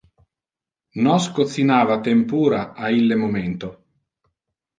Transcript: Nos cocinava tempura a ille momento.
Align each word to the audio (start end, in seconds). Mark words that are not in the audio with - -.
Nos 1.07 1.27
cocinava 1.35 1.99
tempura 2.07 2.63
a 2.87 2.91
ille 3.03 3.19
momento. 3.27 3.71